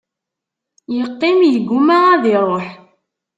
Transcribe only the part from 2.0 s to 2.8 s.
ad iruḥ.